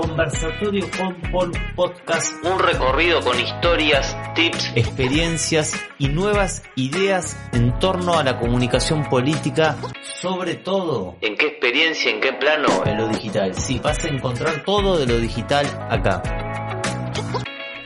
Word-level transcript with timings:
Conversatorio 0.00 0.86
con 0.96 1.14
Paul 1.30 1.52
Podcast. 1.76 2.32
Un 2.42 2.58
recorrido 2.58 3.20
con 3.20 3.38
historias, 3.38 4.16
tips, 4.34 4.72
experiencias 4.74 5.74
y 5.98 6.08
nuevas 6.08 6.62
ideas 6.74 7.36
en 7.52 7.78
torno 7.78 8.14
a 8.14 8.24
la 8.24 8.38
comunicación 8.38 9.04
política, 9.10 9.76
sobre 10.18 10.54
todo 10.54 11.16
en 11.20 11.36
qué 11.36 11.48
experiencia, 11.48 12.10
en 12.10 12.22
qué 12.22 12.32
plano, 12.32 12.82
en 12.86 12.96
lo 12.96 13.08
digital. 13.08 13.54
Sí, 13.54 13.78
vas 13.78 14.02
a 14.02 14.08
encontrar 14.08 14.64
todo 14.64 14.98
de 14.98 15.06
lo 15.06 15.18
digital 15.18 15.66
acá. 15.90 16.22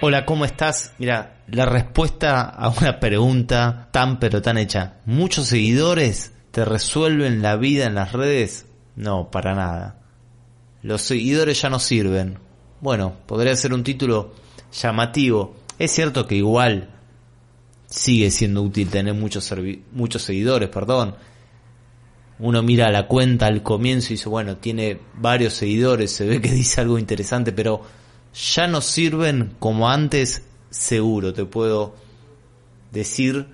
Hola, 0.01 0.25
¿cómo 0.25 0.45
estás? 0.45 0.95
Mira, 0.99 1.43
la 1.49 1.67
respuesta 1.67 2.43
a 2.43 2.69
una 2.69 3.01
pregunta 3.01 3.89
tan 3.91 4.21
pero 4.21 4.41
tan 4.41 4.57
hecha. 4.57 4.99
¿Muchos 5.05 5.49
seguidores 5.49 6.33
te 6.53 6.65
resuelven 6.65 7.43
la 7.43 7.57
vida 7.57 7.87
en 7.87 7.97
las 7.97 8.13
redes? 8.13 8.67
No, 8.95 9.33
para 9.33 9.57
nada. 9.57 10.04
Los 10.85 11.01
seguidores 11.01 11.63
ya 11.63 11.71
no 11.71 11.79
sirven. 11.79 12.39
Bueno, 12.83 13.15
podría 13.25 13.57
ser 13.57 13.73
un 13.73 13.83
título 13.83 14.35
llamativo. 14.71 15.57
Es 15.79 15.93
cierto 15.93 16.27
que 16.27 16.35
igual 16.35 16.91
sigue 17.87 18.31
siendo 18.31 18.61
útil 18.61 18.91
tener 18.91 19.15
muchos, 19.15 19.51
muchos 19.93 20.21
seguidores, 20.21 20.69
perdón. 20.69 21.17
Uno 22.39 22.63
mira 22.63 22.93
la 22.93 23.07
cuenta 23.07 23.47
al 23.47 23.63
comienzo 23.63 24.09
y 24.09 24.17
dice, 24.17 24.29
bueno, 24.29 24.59
tiene 24.59 25.01
varios 25.15 25.55
seguidores, 25.55 26.13
se 26.13 26.27
ve 26.27 26.43
que 26.43 26.51
dice 26.53 26.83
algo 26.83 26.99
interesante, 26.99 27.53
pero 27.53 27.81
ya 28.35 28.67
no 28.67 28.83
sirven 28.83 29.55
como 29.59 29.89
antes, 29.89 30.43
seguro, 30.69 31.33
te 31.33 31.47
puedo 31.47 31.95
decir 32.93 33.47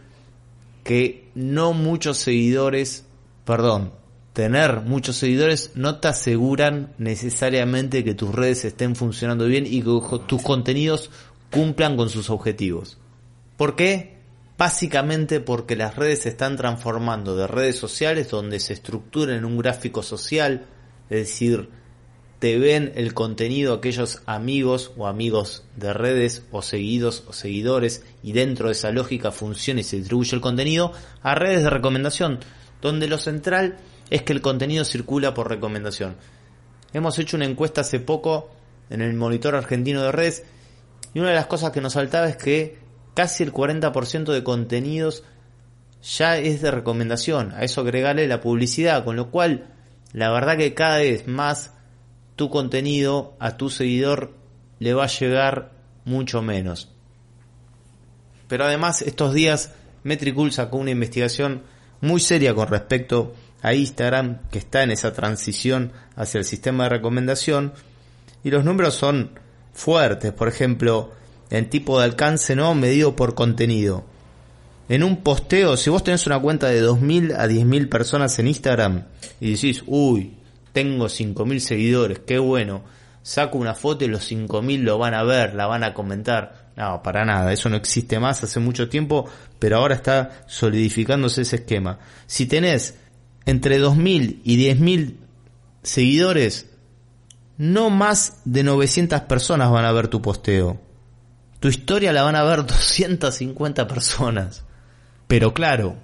que 0.83 1.29
no 1.37 1.75
muchos 1.75 2.19
seguidores, 2.19 3.05
perdón, 3.45 4.00
tener 4.41 4.81
muchos 4.81 5.17
seguidores 5.17 5.73
no 5.75 6.01
te 6.01 6.09
aseguran 6.09 6.95
necesariamente 6.97 8.03
que 8.05 8.15
tus 8.15 8.35
redes 8.35 8.65
estén 8.65 8.97
funcionando 8.97 9.45
bien 9.45 9.67
y 9.67 9.83
que 9.83 10.01
tus 10.27 10.43
contenidos 10.43 11.11
cumplan 11.51 11.95
con 11.95 12.09
sus 12.09 12.31
objetivos. 12.31 12.97
¿Por 13.59 13.77
qué? 13.77 14.17
Básicamente 14.57 15.41
porque 15.41 15.77
las 15.77 15.95
redes 15.95 16.21
se 16.23 16.31
están 16.31 16.57
transformando 16.57 17.37
de 17.37 17.49
redes 17.49 17.77
sociales 17.77 18.31
donde 18.31 18.61
se 18.61 18.73
estructuran 18.73 19.37
en 19.37 19.45
un 19.45 19.59
gráfico 19.59 20.03
social, 20.03 20.65
es 21.11 21.19
decir, 21.19 21.69
te 22.39 22.59
ven 22.59 22.93
el 22.95 23.13
contenido 23.13 23.75
aquellos 23.75 24.23
amigos 24.25 24.93
o 24.97 25.07
amigos 25.07 25.65
de 25.77 25.93
redes 25.93 26.45
o 26.51 26.63
seguidos 26.63 27.25
o 27.29 27.35
seguidores 27.35 28.07
y 28.23 28.33
dentro 28.33 28.69
de 28.69 28.73
esa 28.73 28.91
lógica 28.91 29.33
funciona 29.33 29.81
y 29.81 29.85
se 29.85 29.99
distribuye 29.99 30.35
el 30.35 30.41
contenido 30.41 30.95
a 31.21 31.35
redes 31.35 31.63
de 31.63 31.69
recomendación, 31.69 32.41
donde 32.81 33.07
lo 33.07 33.19
central 33.19 33.77
es 34.11 34.23
que 34.23 34.33
el 34.33 34.43
contenido 34.43 34.85
circula 34.85 35.33
por 35.33 35.49
recomendación. 35.49 36.17
Hemos 36.93 37.19
hecho 37.19 37.37
una 37.37 37.47
encuesta 37.47 37.83
hace 37.83 38.01
poco 38.01 38.51
en 38.91 39.01
el 39.01 39.15
monitor 39.15 39.55
argentino 39.55 40.03
de 40.03 40.13
redes 40.13 40.45
y 41.15 41.21
una 41.21 41.29
de 41.29 41.37
las 41.37 41.47
cosas 41.47 41.71
que 41.71 41.81
nos 41.81 41.95
saltaba 41.95 42.29
es 42.29 42.37
que 42.37 42.79
casi 43.15 43.45
el 43.45 43.53
40% 43.53 44.33
de 44.33 44.45
contenidos 44.45 45.23
ya 46.03 46.37
es 46.39 46.61
de 46.61 46.71
recomendación. 46.71 47.53
A 47.53 47.63
eso 47.63 47.83
agregarle 47.83 48.27
la 48.27 48.41
publicidad, 48.41 49.05
con 49.05 49.17
lo 49.17 49.31
cual 49.31 49.69
la 50.13 50.31
verdad 50.31 50.57
que 50.57 50.75
cada 50.75 50.99
vez 50.99 51.27
más 51.29 51.73
tu 52.37 52.51
contenido 52.51 53.37
a 53.39 53.57
tu 53.57 53.71
seguidor 53.71 54.35
le 54.79 54.95
va 54.95 55.05
a 55.05 55.09
llegar 55.09 55.73
mucho 56.05 56.43
menos. 56.43 56.91
Pero 58.49 58.65
además 58.65 59.03
estos 59.03 59.33
días 59.35 59.75
Metricool 60.03 60.51
sacó 60.51 60.79
una 60.79 60.91
investigación 60.91 61.63
muy 62.01 62.21
seria 62.21 62.55
con 62.55 62.69
respecto 62.69 63.35
a 63.63 63.75
Instagram, 63.75 64.39
que 64.51 64.59
está 64.59 64.83
en 64.83 64.91
esa 64.91 65.13
transición 65.13 65.93
hacia 66.17 66.39
el 66.39 66.45
sistema 66.45 66.85
de 66.85 66.91
recomendación, 66.91 67.73
y 68.43 68.51
los 68.51 68.65
números 68.65 68.95
son 68.95 69.39
fuertes, 69.73 70.33
por 70.33 70.49
ejemplo, 70.49 71.13
en 71.51 71.69
tipo 71.69 71.99
de 71.99 72.05
alcance 72.05 72.57
no 72.57 72.75
medido 72.75 73.17
por 73.17 73.35
contenido. 73.35 74.05
En 74.89 75.05
un 75.05 75.19
posteo, 75.19 75.77
si 75.77 75.91
vos 75.91 76.03
tenés 76.03 76.27
una 76.27 76.41
cuenta 76.41 76.69
de 76.69 76.83
2.000 76.83 77.37
a 77.37 77.47
10.000 77.47 77.89
personas 77.89 78.39
en 78.39 78.49
Instagram 78.49 79.05
y 79.41 79.53
decís, 79.53 79.85
uy, 79.87 80.35
tengo 80.73 81.07
5.000 81.07 81.59
seguidores, 81.61 82.19
qué 82.21 82.39
bueno, 82.39 82.83
saco 83.23 83.59
una 83.59 83.75
foto 83.75 84.05
y 84.05 84.09
los 84.09 84.31
5.000 84.31 84.83
lo 84.83 84.99
van 84.99 85.15
a 85.15 85.23
ver, 85.23 85.55
la 85.55 85.67
van 85.67 85.85
a 85.85 85.95
comentar. 85.95 86.71
No, 86.77 87.03
para 87.03 87.25
nada, 87.25 87.53
eso 87.53 87.69
no 87.69 87.77
existe 87.77 88.19
más 88.19 88.43
hace 88.43 88.59
mucho 88.59 88.89
tiempo, 88.89 89.29
pero 89.59 89.77
ahora 89.77 89.95
está 89.95 90.43
solidificándose 90.47 91.43
ese 91.43 91.57
esquema. 91.57 91.99
Si 92.27 92.47
tenés 92.47 92.97
entre 93.47 93.81
2.000 93.81 94.41
y 94.45 94.57
10.000 94.57 95.17
seguidores, 95.83 96.71
no 97.57 97.91
más 97.91 98.41
de 98.45 98.63
900 98.63 99.23
personas 99.23 99.71
van 99.71 99.85
a 99.85 99.93
ver 99.93 100.09
tu 100.09 100.23
posteo. 100.23 100.81
Tu 101.59 101.69
historia 101.69 102.13
la 102.13 102.23
van 102.23 102.37
a 102.37 102.43
ver 102.43 102.59
250 102.67 103.87
personas. 103.87 104.65
Pero 105.27 105.55
claro, 105.55 105.97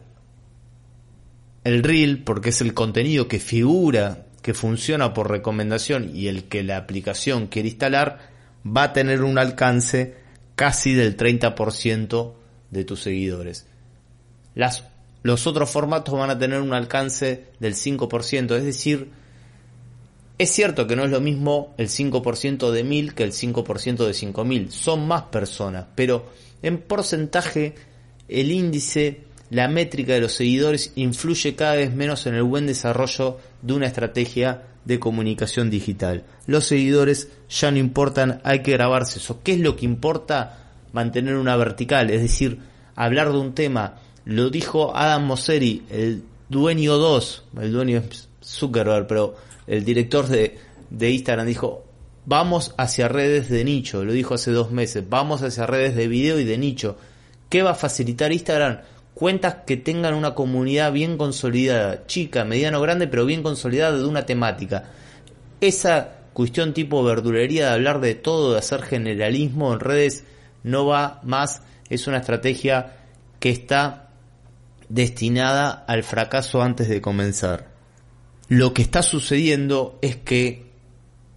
el 1.65 1.83
reel, 1.83 2.23
porque 2.23 2.51
es 2.51 2.61
el 2.61 2.75
contenido 2.75 3.27
que 3.27 3.41
figura, 3.41 4.27
que 4.43 4.55
funciona 4.55 5.13
por 5.13 5.31
recomendación 5.31 6.15
y 6.15 6.29
el 6.29 6.45
que 6.45 6.63
la 6.63 6.77
aplicación 6.77 7.49
quiere 7.49 7.71
instalar, 7.71 8.31
va 8.65 8.85
a 8.85 8.93
tener 8.93 9.25
un 9.25 9.39
alcance 9.39 10.15
casi 10.55 10.95
del 10.95 11.17
30% 11.17 12.35
de 12.71 12.85
tus 12.85 13.03
seguidores. 13.03 13.67
Las 14.55 14.85
los 15.26 15.48
otros 15.48 15.69
formatos 15.69 16.16
van 16.16 16.31
a 16.31 16.38
tener 16.38 16.60
un 16.60 16.72
alcance 16.72 17.47
del 17.59 17.75
5%, 17.75 18.56
es 18.56 18.64
decir, 18.64 19.10
es 20.38 20.50
cierto 20.50 20.87
que 20.87 20.94
no 20.94 21.04
es 21.04 21.10
lo 21.10 21.20
mismo 21.20 21.75
el 21.78 21.88
5% 21.88 22.70
de 22.70 22.84
1000 22.84 23.14
que 23.14 23.25
el 23.25 23.32
5% 23.32 24.06
de 24.06 24.14
5000, 24.14 24.70
son 24.70 25.09
más 25.09 25.22
personas, 25.25 25.87
pero 25.97 26.26
en 26.62 26.78
porcentaje 26.78 27.75
el 28.28 28.53
índice, 28.53 29.22
la 29.50 29.66
métrica 29.66 30.12
de 30.12 30.20
los 30.20 30.32
seguidores 30.32 30.92
influye 30.94 31.56
cada 31.56 31.75
vez 31.75 31.93
menos 31.93 32.25
en 32.26 32.37
el 32.37 32.44
buen 32.44 32.69
desarrollo 32.69 33.38
de 33.62 33.72
una 33.72 33.87
estrategia 33.87 34.62
de 34.84 35.00
comunicación 35.00 35.70
digital. 35.70 36.22
Los 36.47 36.66
seguidores 36.66 37.31
ya 37.48 37.72
no 37.72 37.78
importan, 37.78 38.41
hay 38.44 38.62
que 38.62 38.72
grabarse 38.72 39.19
eso. 39.19 39.41
¿Qué 39.43 39.54
es 39.54 39.60
lo 39.60 39.75
que 39.75 39.87
importa? 39.87 40.70
Mantener 40.93 41.34
una 41.34 41.56
vertical, 41.56 42.10
es 42.10 42.22
decir, 42.22 42.60
hablar 42.94 43.32
de 43.32 43.38
un 43.38 43.54
tema 43.54 43.97
lo 44.26 44.50
dijo 44.50 44.94
Adam 44.94 45.25
Mosseri, 45.25 45.84
el 45.88 46.22
dueño 46.48 46.97
2, 46.97 47.44
el 47.62 47.72
dueño 47.72 47.98
es 47.98 48.28
Zuckerberg, 48.42 49.06
pero 49.06 49.37
el 49.69 49.84
director 49.84 50.26
de, 50.26 50.59
de 50.91 51.10
Instagram 51.12 51.47
dijo, 51.47 51.84
vamos 52.25 52.75
hacia 52.76 53.06
redes 53.06 53.48
de 53.48 53.64
nicho, 53.64 54.04
lo 54.04 54.12
dijo 54.12 54.34
hace 54.34 54.50
dos 54.50 54.72
meses, 54.72 55.09
vamos 55.09 55.42
hacia 55.42 55.64
redes 55.66 55.94
de 55.94 56.09
video 56.09 56.41
y 56.41 56.44
de 56.44 56.59
nicho. 56.59 56.97
¿Qué 57.48 57.62
va 57.62 57.70
a 57.70 57.75
facilitar 57.75 58.32
Instagram? 58.32 58.81
Cuentas 59.14 59.59
que 59.64 59.76
tengan 59.76 60.14
una 60.14 60.34
comunidad 60.34 60.93
bien 60.93 61.16
consolidada, 61.16 62.04
chica, 62.06 62.44
mediano, 62.44 62.81
grande, 62.81 63.06
pero 63.06 63.26
bien 63.26 63.44
consolidada 63.44 63.97
de 63.97 64.04
una 64.04 64.26
temática. 64.26 64.91
Esa 65.60 66.16
cuestión 66.32 66.75
tipo 66.75 67.04
verdulería 67.04 67.66
de 67.69 67.75
hablar 67.75 68.00
de 68.00 68.16
todo, 68.16 68.53
de 68.53 68.58
hacer 68.58 68.82
generalismo 68.82 69.72
en 69.72 69.81
redes, 69.81 70.25
no 70.64 70.84
va 70.84 71.20
más, 71.22 71.62
es 71.88 72.08
una 72.08 72.19
estrategia 72.19 72.97
que 73.38 73.50
está 73.50 74.06
destinada 74.89 75.71
al 75.71 76.03
fracaso 76.03 76.63
antes 76.63 76.89
de 76.89 77.01
comenzar. 77.01 77.69
Lo 78.49 78.73
que 78.73 78.83
está 78.83 79.03
sucediendo 79.03 79.99
es 80.03 80.17
que 80.17 80.67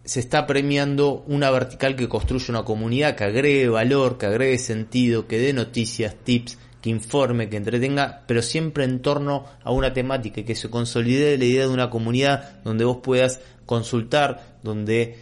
se 0.05 0.19
está 0.19 0.47
premiando 0.47 1.23
una 1.27 1.51
vertical 1.51 1.95
que 1.95 2.09
construye 2.09 2.45
una 2.49 2.63
comunidad, 2.63 3.15
que 3.15 3.25
agregue 3.25 3.67
valor, 3.67 4.17
que 4.17 4.25
agregue 4.25 4.57
sentido, 4.57 5.27
que 5.27 5.39
dé 5.39 5.53
noticias, 5.53 6.15
tips, 6.23 6.57
que 6.81 6.89
informe, 6.89 7.49
que 7.49 7.57
entretenga, 7.57 8.23
pero 8.25 8.41
siempre 8.41 8.85
en 8.85 9.01
torno 9.01 9.45
a 9.63 9.71
una 9.71 9.93
temática, 9.93 10.43
que 10.43 10.55
se 10.55 10.69
consolide 10.69 11.37
la 11.37 11.45
idea 11.45 11.67
de 11.67 11.73
una 11.73 11.89
comunidad 11.89 12.61
donde 12.63 12.85
vos 12.85 12.97
puedas 13.03 13.41
consultar, 13.65 14.57
donde 14.63 15.17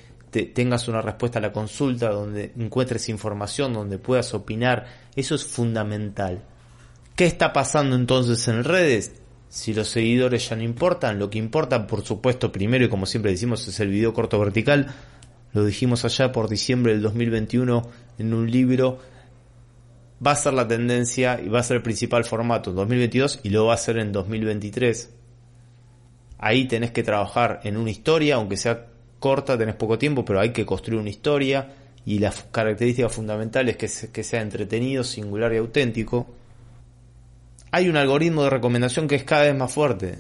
tengas 0.54 0.88
una 0.88 1.02
respuesta 1.02 1.40
a 1.40 1.42
la 1.42 1.52
consulta, 1.52 2.10
donde 2.10 2.54
encuentres 2.58 3.10
información, 3.10 3.74
donde 3.74 3.98
puedas 3.98 4.34
opinar. 4.34 4.86
Eso 5.16 5.36
es 5.36 5.44
fundamental. 5.44 6.44
¿Qué 7.18 7.26
está 7.26 7.52
pasando 7.52 7.96
entonces 7.96 8.48
en 8.48 8.64
redes? 8.64 9.12
Si 9.50 9.74
los 9.74 9.88
seguidores 9.88 10.50
ya 10.50 10.56
no 10.56 10.62
importan, 10.62 11.18
lo 11.18 11.32
que 11.32 11.40
importa, 11.40 11.88
por 11.88 12.06
supuesto, 12.06 12.52
primero 12.52 12.86
y 12.86 12.90
como 12.90 13.08
siempre 13.08 13.32
decimos, 13.32 13.68
es 13.68 13.80
el 13.80 13.90
video 13.90 14.14
corto 14.14 14.40
vertical. 14.40 14.94
Lo 15.52 15.66
dijimos 15.66 16.06
allá 16.06 16.32
por 16.32 16.48
diciembre 16.48 16.94
del 16.94 17.02
2021 17.02 17.90
en 18.20 18.34
un 18.36 18.52
libro. 18.52 19.00
Va 20.24 20.34
a 20.34 20.36
ser 20.36 20.54
la 20.54 20.68
tendencia 20.68 21.42
y 21.44 21.50
va 21.50 21.62
a 21.62 21.64
ser 21.64 21.78
el 21.78 21.82
principal 21.82 22.24
formato 22.24 22.70
en 22.70 22.76
2022 22.76 23.40
y 23.42 23.50
lo 23.50 23.66
va 23.66 23.74
a 23.74 23.78
ser 23.78 23.98
en 23.98 24.12
2023. 24.12 25.10
Ahí 26.38 26.68
tenés 26.68 26.92
que 26.92 27.02
trabajar 27.02 27.62
en 27.64 27.78
una 27.78 27.90
historia, 27.90 28.36
aunque 28.36 28.58
sea 28.58 28.90
corta, 29.18 29.58
tenés 29.58 29.74
poco 29.74 29.98
tiempo, 29.98 30.24
pero 30.24 30.40
hay 30.40 30.52
que 30.52 30.68
construir 30.68 31.02
una 31.02 31.10
historia 31.10 31.68
y 32.06 32.20
la 32.20 32.32
característica 32.52 33.10
fundamental 33.10 33.70
es 33.70 33.78
que, 33.78 34.12
que 34.12 34.24
sea 34.24 34.44
entretenido, 34.44 35.04
singular 35.04 35.52
y 35.52 35.58
auténtico 35.58 36.37
hay 37.72 37.90
un 37.90 37.98
algoritmo 37.98 38.44
de 38.44 38.50
recomendación 38.50 39.08
que 39.08 39.16
es 39.16 39.24
cada 39.24 39.44
vez 39.44 39.56
más 39.56 39.72
fuerte. 39.72 40.20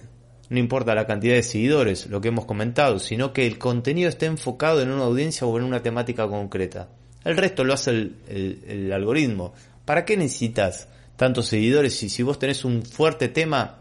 no 0.49 0.59
importa 0.59 0.95
la 0.95 1.05
cantidad 1.05 1.35
de 1.35 1.43
seguidores, 1.43 2.07
lo 2.07 2.21
que 2.21 2.29
hemos 2.29 2.45
comentado, 2.45 2.99
sino 2.99 3.33
que 3.33 3.45
el 3.45 3.57
contenido 3.57 4.07
esté 4.07 4.27
enfocado 4.27 4.81
en 4.81 4.91
una 4.91 5.03
audiencia 5.03 5.45
o 5.45 5.57
en 5.57 5.65
una 5.65 5.81
temática 5.81 6.27
concreta. 6.27 6.87
El 7.25 7.35
resto 7.35 7.65
lo 7.65 7.73
hace 7.73 7.91
el, 8.29 8.91
algoritmo. 8.93 9.53
¿Para 9.83 10.05
qué 10.05 10.15
necesitas 10.15 10.87
tantos 11.17 11.47
seguidores 11.47 11.97
si, 11.97 12.07
si 12.07 12.23
vos 12.23 12.39
tenés 12.39 12.63
un 12.63 12.83
fuerte 12.83 13.27
tema 13.27 13.79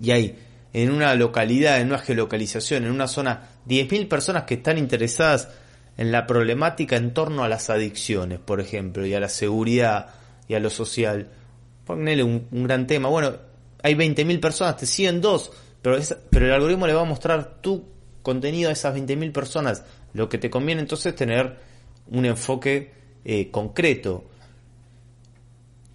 y 0.00 0.10
hay 0.10 0.36
en 0.72 0.90
una 0.90 1.14
localidad, 1.14 1.80
en 1.80 1.88
una 1.88 1.98
geolocalización, 1.98 2.84
en 2.84 2.90
una 2.90 3.06
zona, 3.06 3.48
10.000 3.68 4.08
personas 4.08 4.44
que 4.44 4.54
están 4.54 4.78
interesadas 4.78 5.48
en 5.96 6.12
la 6.12 6.26
problemática 6.26 6.96
en 6.96 7.14
torno 7.14 7.44
a 7.44 7.48
las 7.48 7.70
adicciones, 7.70 8.38
por 8.40 8.60
ejemplo, 8.60 9.06
y 9.06 9.14
a 9.14 9.20
la 9.20 9.28
seguridad 9.28 10.10
y 10.48 10.54
a 10.54 10.60
lo 10.60 10.70
social? 10.70 11.28
Ponele 11.88 12.22
un, 12.22 12.46
gran 12.50 12.86
tema. 12.86 13.08
Bueno, 13.08 13.32
hay 13.82 13.94
20.000 13.94 14.40
personas, 14.40 14.76
te 14.76 14.84
siguen 14.84 15.22
dos, 15.22 15.50
pero, 15.80 15.96
pero 16.28 16.44
el 16.44 16.52
algoritmo 16.52 16.86
le 16.86 16.92
va 16.92 17.00
a 17.00 17.06
mostrar 17.06 17.62
tu 17.62 17.82
contenido 18.20 18.68
a 18.68 18.74
esas 18.74 18.94
20.000 18.94 19.32
personas. 19.32 19.84
Lo 20.12 20.28
que 20.28 20.36
te 20.36 20.50
conviene 20.50 20.82
entonces 20.82 21.06
es 21.06 21.16
tener 21.16 21.56
un 22.10 22.26
enfoque 22.26 22.92
eh, 23.24 23.50
concreto. 23.50 24.26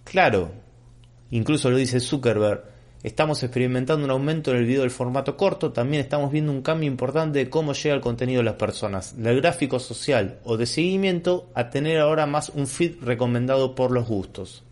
Claro, 0.02 0.50
incluso 1.30 1.70
lo 1.70 1.76
dice 1.76 2.00
Zuckerberg, 2.00 2.64
estamos 3.04 3.44
experimentando 3.44 4.04
un 4.04 4.10
aumento 4.10 4.50
en 4.50 4.56
el 4.56 4.66
video 4.66 4.80
del 4.80 4.90
formato 4.90 5.36
corto, 5.36 5.70
también 5.70 6.02
estamos 6.02 6.32
viendo 6.32 6.50
un 6.50 6.62
cambio 6.62 6.88
importante 6.88 7.38
de 7.38 7.48
cómo 7.48 7.72
llega 7.72 7.94
el 7.94 8.00
contenido 8.00 8.40
de 8.40 8.46
las 8.46 8.54
personas, 8.54 9.16
del 9.16 9.40
gráfico 9.40 9.78
social 9.78 10.40
o 10.42 10.56
de 10.56 10.66
seguimiento 10.66 11.52
a 11.54 11.70
tener 11.70 12.00
ahora 12.00 12.26
más 12.26 12.48
un 12.48 12.66
feed 12.66 12.96
recomendado 13.00 13.76
por 13.76 13.92
los 13.92 14.08
gustos. 14.08 14.64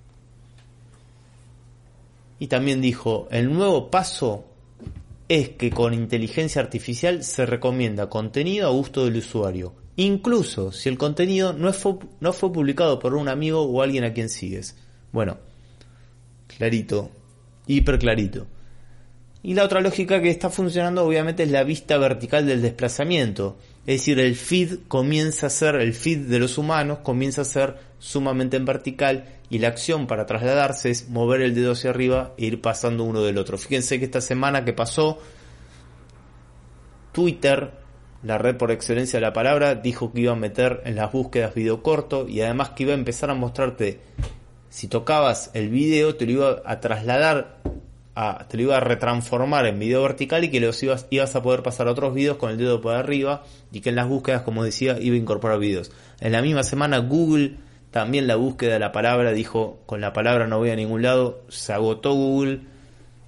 Y 2.43 2.49
también 2.49 2.81
dijo, 2.81 3.29
el 3.31 3.55
nuevo 3.55 3.89
paso 3.89 4.47
es 5.29 5.51
que 5.51 5.71
con 5.71 5.95
inteligencia 5.95 6.61
artificial 6.61 7.23
se 7.23 7.47
recomienda 7.47 8.11
contenido 8.11 8.67
a 8.67 8.73
gusto 8.73 9.05
del 9.05 9.19
usuario, 9.19 9.75
incluso 9.95 10.73
si 10.73 10.89
el 10.89 10.99
contenido 10.99 11.53
no, 11.53 11.73
fue, 11.73 11.99
no 12.19 12.33
fue 12.33 12.53
publicado 12.53 12.99
por 12.99 13.15
un 13.15 13.29
amigo 13.29 13.63
o 13.63 13.81
alguien 13.81 14.03
a 14.03 14.13
quien 14.13 14.29
sigues. 14.29 14.77
Bueno, 15.13 15.39
clarito, 16.49 17.13
hiper 17.69 18.01
clarito. 18.01 18.49
Y 19.45 19.55
la 19.55 19.65
otra 19.65 19.81
lógica 19.81 20.23
que 20.23 20.31
está 20.31 20.51
funcionando 20.51 21.05
obviamente 21.05 21.43
es 21.43 21.51
la 21.51 21.65
vista 21.65 21.99
vertical 21.99 22.47
del 22.47 22.63
desplazamiento. 22.63 23.57
Es 23.87 24.01
decir, 24.01 24.21
el 24.21 24.37
feed 24.37 24.81
comienza 24.87 25.49
a 25.49 25.51
ser, 25.51 25.75
el 25.75 25.95
feed 25.95 26.29
de 26.29 26.39
los 26.39 26.59
humanos 26.59 26.99
comienza 27.03 27.43
a 27.43 27.45
ser 27.45 27.77
sumamente 27.99 28.57
en 28.57 28.65
vertical 28.65 29.25
y 29.51 29.59
la 29.59 29.69
acción 29.69 30.07
para 30.07 30.27
trasladarse 30.27 30.91
es 30.91 31.09
mover 31.09 31.41
el 31.41 31.57
dedo 31.57 31.73
hacia 31.73 31.91
arriba 31.91 32.35
e 32.39 32.47
ir 32.47 32.61
pasando 32.61 33.03
uno 33.03 33.23
del 33.23 33.39
otro. 33.39 33.59
Fíjense 33.59 33.99
que 33.99 34.05
esta 34.05 34.21
semana 34.21 34.65
que 34.65 34.73
pasó, 34.73 35.19
Twitter, 37.11 37.73
la 38.23 38.39
red 38.39 38.57
por 38.57 38.71
excelencia 38.71 39.17
de 39.17 39.27
la 39.27 39.33
palabra, 39.33 39.75
dijo 39.75 40.13
que 40.13 40.21
iba 40.21 40.33
a 40.33 40.37
meter 40.37 40.83
en 40.85 40.95
las 40.95 41.11
búsquedas 41.11 41.55
video 41.55 41.83
corto 41.83 42.29
y 42.29 42.41
además 42.43 42.71
que 42.71 42.85
iba 42.85 42.93
a 42.93 42.97
empezar 42.97 43.31
a 43.31 43.35
mostrarte, 43.35 43.99
si 44.71 44.87
tocabas 44.87 45.51
el 45.55 45.69
video, 45.69 46.15
te 46.15 46.27
lo 46.27 46.33
iba 46.33 46.63
a 46.65 46.81
trasladar 46.81 47.62
te 48.15 48.57
lo 48.57 48.63
iba 48.65 48.77
a 48.77 48.81
retransformar 48.81 49.67
en 49.67 49.79
video 49.79 50.03
vertical 50.03 50.45
y 50.45 50.51
que 50.51 50.61
los 50.61 50.83
ibas, 50.83 51.07
ibas 51.11 51.35
a 51.35 51.43
poder 51.43 51.63
pasar 51.63 51.89
a 51.89 51.93
otros 51.93 52.13
videos 52.13 52.37
con 52.37 52.51
el 52.51 52.59
dedo 52.59 52.81
por 52.81 52.95
arriba 52.95 53.45
y 53.73 53.81
que 53.81 53.89
en 53.89 53.97
las 53.97 54.09
búsquedas, 54.09 54.43
como 54.43 54.65
decía, 54.65 54.99
iba 55.01 55.17
a 55.17 55.19
incorporar 55.19 55.59
videos. 55.59 55.93
En 56.21 56.33
la 56.33 56.43
misma 56.43 56.63
semana 56.63 56.99
Google 56.99 57.57
también 57.91 58.27
la 58.27 58.37
búsqueda 58.37 58.75
de 58.75 58.79
la 58.79 58.93
palabra 58.93 59.33
dijo, 59.33 59.81
con 59.87 60.01
la 60.01 60.13
palabra 60.13 60.47
no 60.47 60.59
voy 60.59 60.71
a 60.71 60.77
ningún 60.77 61.03
lado, 61.03 61.43
se 61.49 61.73
agotó 61.73 62.15
Google, 62.15 62.61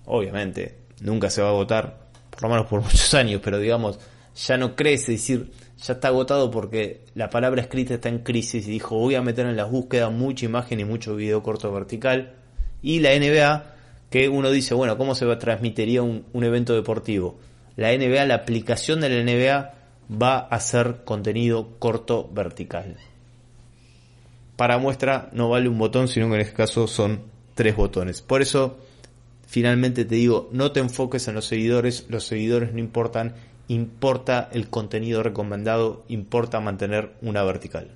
obviamente, 0.06 0.76
nunca 1.00 1.30
se 1.30 1.42
va 1.42 1.48
a 1.48 1.50
agotar, 1.50 1.98
por 2.30 2.42
lo 2.42 2.48
menos 2.50 2.66
por 2.66 2.80
muchos 2.82 3.12
años, 3.14 3.40
pero 3.44 3.58
digamos, 3.58 3.98
ya 4.34 4.56
no 4.56 4.75
crece, 4.75 5.14
es 5.14 5.20
decir, 5.20 5.50
ya 5.82 5.94
está 5.94 6.08
agotado 6.08 6.50
porque 6.50 7.04
la 7.14 7.30
palabra 7.30 7.60
escrita 7.60 7.94
está 7.94 8.08
en 8.08 8.20
crisis 8.20 8.66
y 8.66 8.70
dijo, 8.70 8.96
voy 8.96 9.14
a 9.14 9.22
meter 9.22 9.46
en 9.46 9.56
las 9.56 9.70
búsquedas 9.70 10.10
mucha 10.10 10.46
imagen 10.46 10.80
y 10.80 10.84
mucho 10.84 11.14
video 11.14 11.42
corto 11.42 11.70
vertical. 11.72 12.34
Y 12.80 13.00
la 13.00 13.10
NBA 13.19 13.74
que 14.14 14.28
uno 14.28 14.52
dice, 14.52 14.75
bueno, 14.75 14.96
¿cómo 14.96 15.16
se 15.16 15.26
transmitiría 15.34 16.00
un, 16.00 16.25
un 16.32 16.44
evento 16.44 16.72
deportivo? 16.72 17.37
La 17.75 17.90
NBA, 17.90 18.26
la 18.26 18.37
aplicación 18.37 19.00
de 19.00 19.08
la 19.08 19.25
NBA 19.25 19.75
va 20.22 20.37
a 20.37 20.55
hacer 20.55 20.99
contenido 21.05 21.70
corto 21.81 22.31
vertical. 22.32 22.96
Para 24.55 24.78
muestra 24.78 25.31
no 25.32 25.49
vale 25.49 25.69
un 25.69 25.78
botón, 25.78 26.06
sino 26.06 26.28
que 26.28 26.37
en 26.37 26.40
este 26.43 26.55
caso 26.55 26.87
son 26.87 27.22
tres 27.56 27.75
botones. 27.75 28.22
Por 28.22 28.40
eso, 28.40 28.78
finalmente 29.49 30.05
te 30.05 30.14
digo, 30.14 30.49
no 30.52 30.70
te 30.70 30.78
enfoques 30.78 31.26
en 31.26 31.34
los 31.34 31.46
seguidores, 31.46 32.06
los 32.08 32.25
seguidores 32.25 32.72
no 32.72 32.78
importan, 32.78 33.34
importa 33.66 34.49
el 34.52 34.69
contenido 34.70 35.25
recomendado, 35.25 36.05
importa 36.06 36.61
mantener 36.61 37.14
una 37.20 37.43
vertical. 37.43 37.90